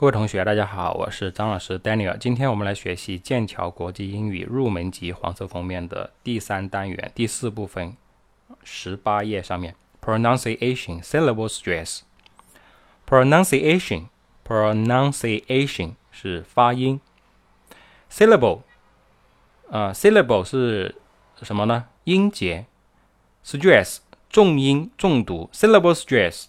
[0.00, 2.16] 各位同学，大家好，我是张老师 Daniel。
[2.18, 7.96] 今天我们来学习剑桥国际英语入门级黄色封面的第三单元第四部分，
[8.62, 12.02] 十八页上面 pronunciation syllable stress。
[13.08, 14.04] pronunciation
[14.46, 17.00] pronunciation 是发音
[18.08, 18.60] ，syllable
[19.68, 20.94] 啊 syllable 是
[21.42, 21.86] 什么呢？
[22.04, 22.66] 音节
[23.44, 23.96] ，stress
[24.30, 26.44] 重音重读，syllable stress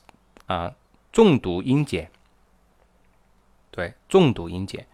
[0.46, 0.76] 啊
[1.12, 2.12] 重读音节。
[3.79, 4.86] 对，重读音节。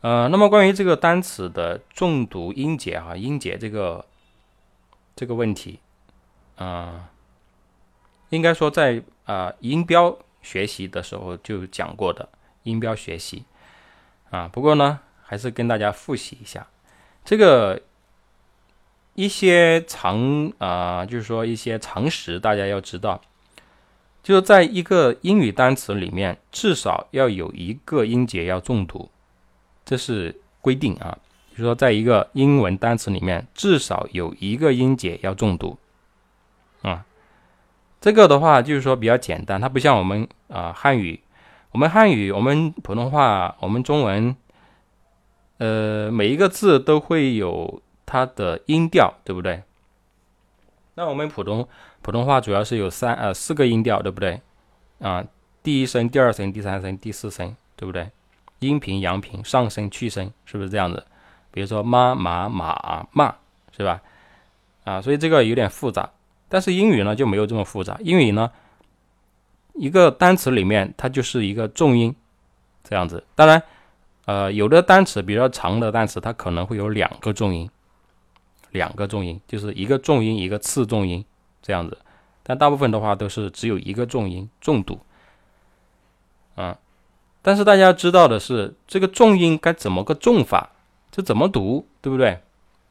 [0.00, 4.04] 呃，那么关于这个单词的重读音节啊，音节这个
[5.14, 5.78] 这个问题，
[6.56, 7.10] 啊，
[8.30, 12.28] 应该说在啊音标学习的时候就讲过的
[12.64, 13.44] 音标学习
[14.30, 14.48] 啊。
[14.48, 16.66] 不过呢，还是跟大家复习一下
[17.24, 17.80] 这个
[19.14, 23.22] 一些常啊，就是说一些常识，大家要知道。
[24.22, 29.10] 就是在一个英语单词里面，至少要有一个音节要重读，
[29.84, 31.18] 这是规定啊。
[31.56, 35.76] 就说在一个英文单词里面，至少有一个音节要重读
[36.82, 37.04] 啊。
[38.00, 41.20] 这个的话就是说比较简单，它不像我们啊汉语，
[41.72, 44.34] 我们汉语、我们普通话、我们中文，
[45.58, 49.62] 呃，每一个字都会有它的音调，对不对？
[50.94, 51.68] 那我们普通
[52.02, 54.40] 普通话主要是有三呃四个音调，对不对？
[55.00, 55.24] 啊，
[55.62, 58.10] 第一声、第二声、第三声、第四声，对不对？
[58.58, 61.04] 阴平、阳平、上声、去声，是不是这样子？
[61.50, 63.34] 比如说妈、马、马、骂，
[63.76, 64.00] 是吧？
[64.84, 66.10] 啊，所以这个有点复杂。
[66.48, 67.96] 但是英语呢就没有这么复杂。
[68.00, 68.50] 英语呢，
[69.74, 72.14] 一个单词里面它就是一个重音，
[72.84, 73.24] 这样子。
[73.34, 73.62] 当然，
[74.26, 77.68] 呃，有的单词比较长的单词，它可能会有两个重音。
[78.70, 81.22] 两个重音，就是一个重音，一个次重音，
[81.62, 81.96] 这样子。
[82.42, 85.00] 但大部分的话都是只有一个重音重读，
[86.56, 86.76] 啊。
[87.40, 90.70] 但是大家知道的是，这个重音该怎么个重法？
[91.10, 92.40] 这怎么读，对不对？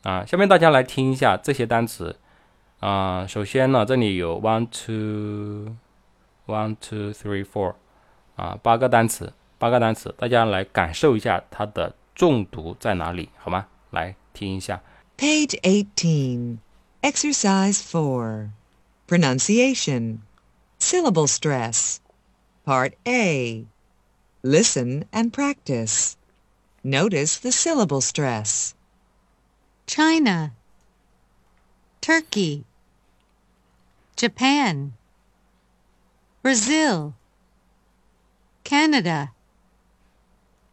[0.04, 2.18] 啊，下面大家来听一下这些单词。
[2.80, 5.76] 啊，首先呢，这里有 one two
[6.48, 7.76] one two three four，
[8.36, 13.68] 啊，八个单词，八个单词，大家来感受一下它的重读在哪里，好吗？
[13.92, 14.82] 来听一下。
[15.18, 16.58] Page 18.
[17.02, 18.50] Exercise 4.
[19.11, 20.23] Pronunciation.
[20.79, 22.01] Syllable stress.
[22.65, 23.67] Part A.
[24.43, 26.17] Listen and practice.
[26.83, 28.75] Notice the syllable stress.
[29.87, 30.53] China,
[32.01, 32.65] Turkey,
[34.17, 34.93] Japan,
[36.43, 37.15] Brazil,
[38.65, 39.33] Canada,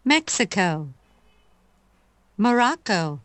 [0.04, 0.90] Mexico,
[2.38, 3.20] Morocco.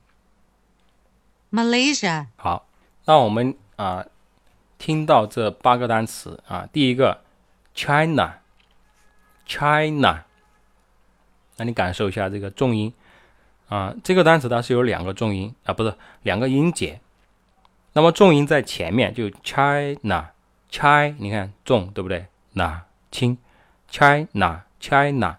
[1.51, 2.29] Malaysia。
[2.37, 2.67] 好，
[3.07, 4.07] 那我们啊，
[4.84, 7.22] 听到这八个单词啊，第一个
[7.74, 8.36] China，China，
[11.56, 12.94] 那你感受一下这个重音
[13.70, 17.00] 啊，这个单词它是有两个重音啊，不是两个音节，
[17.94, 22.26] 那么重音在前面就 China，China，你看重对不对？
[22.52, 23.38] 那轻
[23.90, 25.38] ，China，China，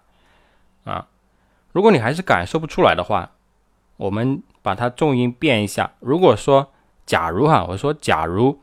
[0.85, 1.07] 啊，
[1.71, 3.29] 如果你还是感受不出来的话，
[3.97, 4.41] 我们。
[4.65, 5.91] 把它重音变一下。
[5.99, 6.71] 如果说，
[7.05, 8.59] 假如哈，我说假如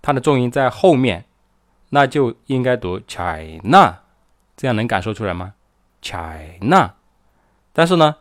[0.00, 1.24] 它的重音在后面，
[1.90, 3.98] 那就应该读 China，
[4.56, 5.54] 这样能感受出来吗
[6.02, 6.94] ？China。
[7.72, 8.16] 但是呢，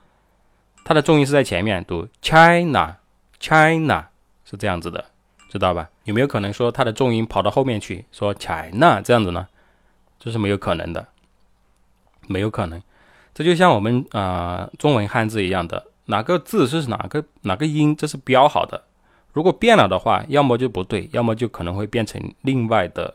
[0.83, 4.07] 它的重音是在前面，读 China，China
[4.45, 5.05] 是这样子的，
[5.49, 5.89] 知道吧？
[6.03, 9.47] 有没有可能说它的重音跑到后面去，说 China 这样子呢？
[10.19, 11.07] 这是没有可能的，
[12.27, 12.81] 没有可能。
[13.33, 15.87] 这就像我们啊中文汉字一样的。
[16.09, 18.85] 哪个字是哪个哪个音，这是标好的。
[19.37, 23.13] 如果变了的话，要么就不对，要么就可能会变成另外的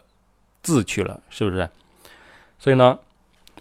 [0.63, 1.69] 字去了，是不是？
[2.61, 2.97] 所以呢，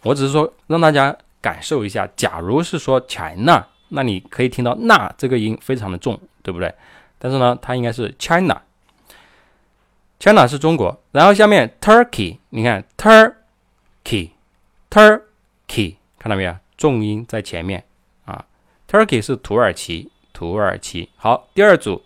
[0.04, 2.08] 我只是说让大家感受一下。
[2.16, 6.72] 假如是说 China，那你可以听到“那”这个音非常的重，对不对？
[7.18, 11.02] 但是呢，它应该是 China，China 是中国。
[11.12, 16.56] 然后下面 Turkey，你看 Turkey，Turkey，看到没有？
[16.78, 17.84] 重音在前面
[18.26, 18.46] 啊。
[18.88, 21.09] Turkey 是土耳其，土耳其。
[21.16, 22.03] 好，第二组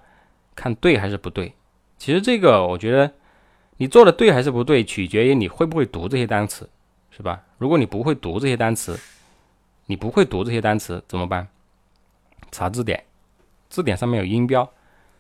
[0.56, 1.54] 看对还是不对。
[1.98, 3.12] 其实这个我觉得。
[3.78, 6.70] 你做的对还是不对，取决于你会不会读这些单词，
[7.16, 7.42] 是吧？
[7.58, 9.00] 如果你不会读这些单词，
[9.86, 11.48] 你不会读这些单词怎么办？
[12.52, 13.04] 查字典，
[13.70, 14.70] 字典上面有音标。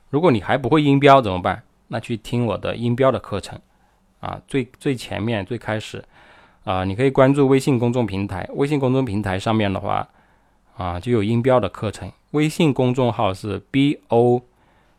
[0.10, 1.64] 如果你还不会音标怎么办？
[1.88, 3.60] 那去听我的音标的课程，
[4.20, 6.04] 啊，最最前面最开始，
[6.64, 10.08] 啊，你可以关注微信公众平台，微信公众平台上面的话，
[10.76, 12.12] 啊，就有音标的课程。
[12.32, 14.42] 微信公众号是 b o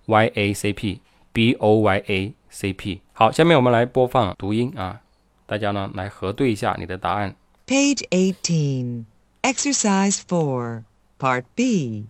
[0.07, 1.01] y a c p
[1.33, 2.35] b o y a。
[2.49, 4.99] CP 好，下面我们来播放读音啊，
[5.46, 7.36] 大家呢来核对一下你的答案。
[7.68, 9.06] Page 18,
[9.42, 10.84] Exercise 4,
[11.20, 12.06] Part B.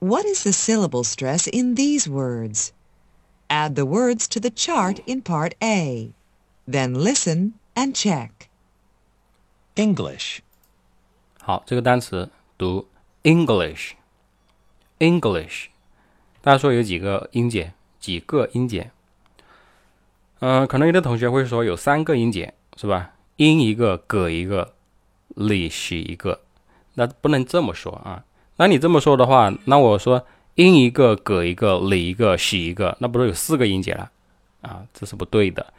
[0.00, 2.70] What is the syllable stress in these words?
[3.48, 6.12] Add the words to the chart in Part A.
[6.66, 8.30] Then listen and check.
[9.74, 10.40] English,
[11.40, 12.88] 好，这个单词读
[13.22, 15.68] English，English，
[16.42, 17.72] 大家说有几个音节？
[17.98, 18.90] 几个音节？
[20.39, 23.11] 嗯，可能有的同学会说有三个音节是吧？
[23.37, 24.73] 音一个，葛一个
[25.35, 26.41] ，l 是一个，
[26.95, 28.23] 那不能这么说啊。
[28.57, 34.11] 那你这么说的话，那我说音一个，葛一个，l 一个，是一个，那不是有四个音节了
[34.61, 34.83] 啊？
[34.93, 35.73] 这是不对的。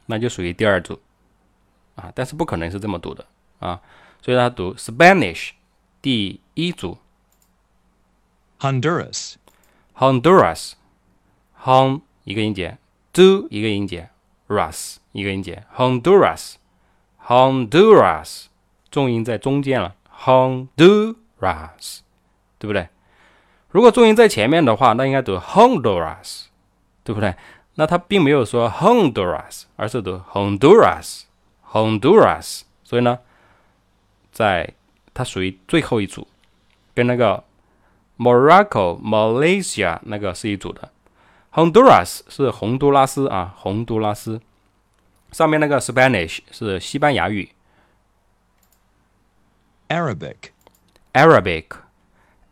[0.06, 1.00] 那就属于第二组，
[1.94, 3.26] 啊，但是不可能是这么读的
[3.58, 3.80] 啊，
[4.22, 5.50] 所以他读 Spanish
[6.00, 6.98] 第一组
[8.60, 9.34] Honduras.
[9.94, 10.72] Honduras。
[11.64, 12.78] Hon 一个音节
[13.12, 14.10] ，do 一个音节
[14.46, 16.54] ，ras 一个音节，Honduras。
[17.26, 18.44] Honduras
[18.90, 21.98] 重音在中间了，Honduras，
[22.59, 22.88] 对不对？
[23.71, 26.47] 如果重音在前面的话，那应该读 Honduras，
[27.05, 27.35] 对不对？
[27.75, 32.62] 那它并没有说 Honduras，而是读 Honduras，Honduras。
[32.83, 33.19] 所以呢，
[34.33, 34.73] 在
[35.12, 36.27] 它属于最后一组，
[36.95, 37.45] 跟那个
[38.17, 40.91] Morocco、Malaysia 那个是一组的。
[41.53, 44.41] Honduras 是洪都拉斯啊，洪都拉斯。
[45.31, 47.50] 上面那个 Spanish 是西班牙语。
[49.88, 50.49] Arabic.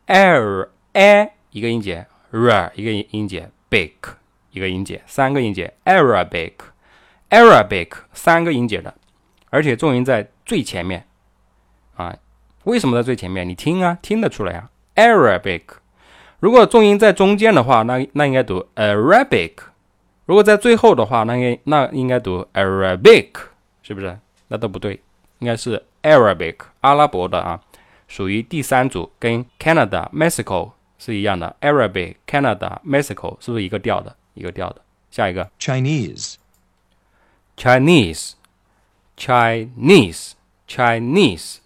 [0.07, 3.93] Ar，a 一个音节，R 一个音节，Big
[4.51, 8.93] 一个音节，三个音节，Arabic，Arabic 三个音节的，
[9.49, 11.05] 而且重音在最前面
[11.95, 12.15] 啊。
[12.63, 13.47] 为什么在最前面？
[13.47, 14.69] 你听啊，听得出来啊。
[14.95, 15.63] Arabic，
[16.39, 19.51] 如果重音在中间的话，那那应该读 Arabic；
[20.25, 23.29] 如果在最后的话，那应那应该读 Arabic，
[23.83, 24.17] 是不是？
[24.47, 25.01] 那都不对，
[25.39, 27.61] 应该是 Arabic，阿拉伯的啊。
[28.07, 31.55] 属于第三组，跟 Canada、Mexico 是一样的。
[31.61, 34.15] Arabic、Canada、Mexico 是不是一个调的？
[34.33, 34.81] 一个调的。
[35.09, 36.35] 下一个 Chinese、
[37.55, 38.33] Chinese、
[39.17, 40.33] Chinese、
[40.67, 41.57] Chinese、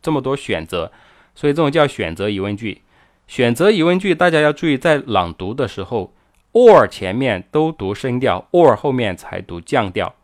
[0.00, 0.90] 这么多选择。
[1.36, 2.82] 所以这种叫选择疑问句。
[3.28, 6.14] 选择疑问句，大家要注意，在朗读的时候
[6.52, 10.14] ，or 前面都读升调，or 后面才读降调。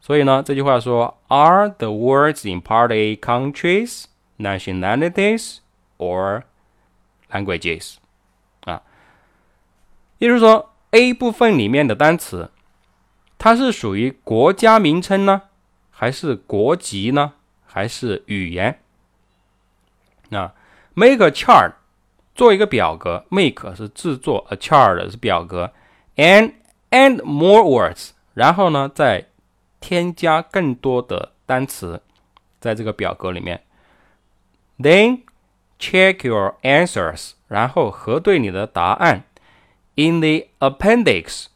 [0.00, 4.04] 所以呢，这句话说：Are the words in Part A countries,
[4.38, 5.58] nationalities,
[5.98, 6.42] or
[7.30, 7.96] languages？
[8.64, 8.82] 啊，
[10.18, 12.50] 也就是说，A 部分里面的单词，
[13.38, 15.42] 它是属于国家名称呢，
[15.90, 17.34] 还是国籍呢，
[17.64, 18.80] 还是语言？
[20.32, 20.50] 那
[20.94, 21.72] make a chart
[22.34, 25.70] 做一个表格，make 是制作，a chart 是表格
[26.16, 26.54] ，and
[26.90, 29.26] and more words，然后呢再
[29.78, 32.00] 添加更多的单词
[32.58, 33.62] 在这个表格里面
[34.78, 35.20] ，then
[35.78, 39.24] check your answers，然后核对你的答案
[39.96, 41.48] ，in the appendix，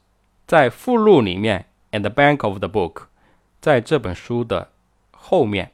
[0.47, 3.04] 在附录里面，at the back of the book，
[3.62, 4.68] 在这本书的
[5.12, 5.73] 后面，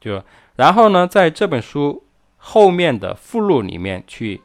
[0.00, 0.22] 就
[0.56, 2.00] 然后呢在这本书。
[2.46, 4.42] 后面的附录里面去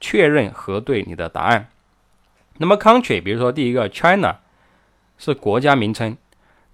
[0.00, 1.68] 确认核对你的答案。
[2.56, 4.38] 那么 country，比如说第一个 China
[5.18, 6.16] 是国家名称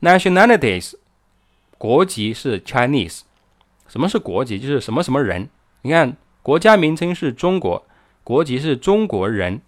[0.01, 0.95] ，nationalities
[1.77, 3.23] 国籍是 Chinese。
[3.89, 4.61] 什么是国籍？
[4.61, 5.49] 就是什么什么人。
[5.83, 7.85] 你看国家名称是中国，
[8.23, 9.61] 国籍是中国人。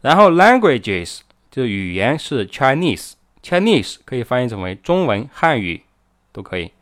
[0.00, 5.84] 然后 languages 就语言是 Chinese，Chinese 可以翻译成为中文、汉语
[6.32, 6.72] 都可以。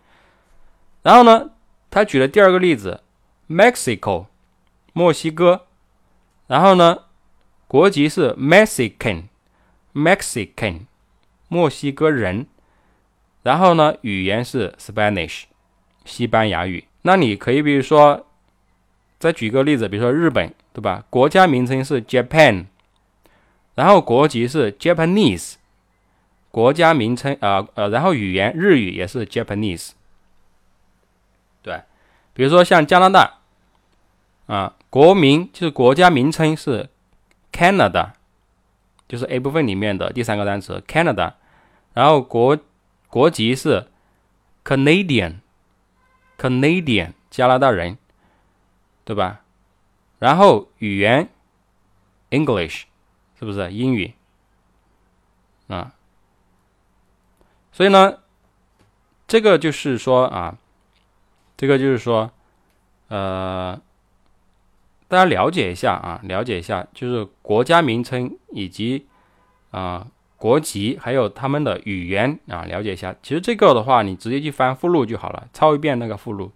[1.02, 1.50] 然后呢，
[1.90, 3.02] 他举了第二个例子。
[3.50, 4.26] Mexico，
[4.92, 5.66] 墨西哥，
[6.46, 7.06] 然后呢，
[7.66, 10.82] 国籍是 Mexican，Mexican，
[11.48, 12.46] 墨西哥人，
[13.42, 15.46] 然后呢，语言是 Spanish，
[16.04, 16.84] 西班牙语。
[17.02, 18.24] 那你可以比如说，
[19.18, 21.04] 再举个例子，比如说日本，对吧？
[21.10, 22.66] 国家名称是 Japan，
[23.74, 25.54] 然后国籍是 Japanese，
[26.52, 29.90] 国家名称啊呃，然后语言日语也是 Japanese，
[31.62, 31.82] 对，
[32.32, 33.39] 比如说像加拿大。
[34.50, 36.90] 啊，国名就是国家名称是
[37.52, 38.14] Canada，
[39.06, 41.34] 就是 A 部分里面的第三个单词 Canada，
[41.94, 42.58] 然后国
[43.06, 43.86] 国籍是
[44.64, 47.96] Canadian，Canadian 加拿大人，
[49.04, 49.42] 对吧？
[50.18, 51.28] 然后语言
[52.30, 52.86] English，
[53.38, 54.14] 是不是英语？
[55.68, 55.94] 啊，
[57.70, 58.18] 所以呢，
[59.28, 60.58] 这个就是说啊，
[61.56, 62.32] 这个就是说，
[63.06, 63.80] 呃，
[65.10, 69.08] 大家了解一下啊，了解一下，就是国家名称以及
[69.72, 73.12] 啊国籍，还有他们的语言啊，了解一下。
[73.20, 76.52] 其实这个的话，你直接去翻附录就好了，抄一遍那个附录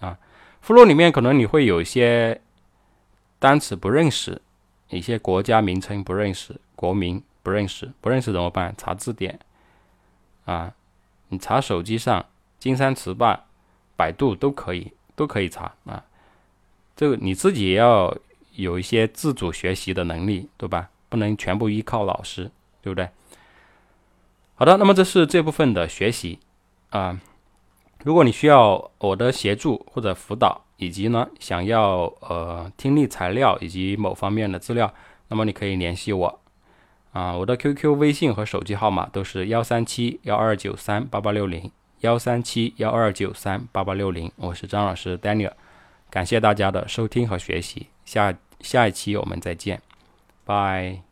[0.00, 0.18] 啊。
[0.60, 2.40] 附录里面可能你会有一些
[3.38, 4.42] 单词不认识，
[4.90, 7.22] 一些国家名称不认识，国名。
[7.40, 8.74] 不认识，不认识怎么办？
[8.76, 9.38] 查字典
[10.44, 10.74] 啊，
[11.28, 12.26] 你查手机上
[12.58, 13.46] 金山词霸、
[13.96, 16.04] 百度都可以，都可以查啊。
[16.98, 18.12] 这个你自己也要
[18.56, 20.90] 有一些自主学习的能力，对吧？
[21.08, 22.50] 不能全部依靠老师，
[22.82, 23.08] 对不对？
[24.56, 26.40] 好的，那么这是这部分的学习
[26.90, 27.20] 啊。
[28.02, 34.92] 如果你需要我的协助或者辅导，以及呢想要呃听力材料以及某方面的资料，
[35.28, 36.40] 那么你可以联系我。
[37.12, 44.32] 啊，我的 QQ、微信和手机号码都是幺三七幺二九三八八六零，幺三七幺二九三八八六零。
[44.34, 45.52] 我是张老师 Daniel，
[46.10, 49.80] 感谢大家的收听和学习，下下一期我们再见，
[50.44, 51.07] 拜。